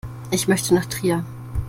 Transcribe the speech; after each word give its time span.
Ich 0.31 0.47
möchte 0.47 0.73
nach 0.73 0.87
Trier 0.87 1.23